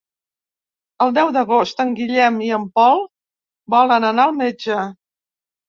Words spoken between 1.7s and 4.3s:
en Guillem i en Pol volen anar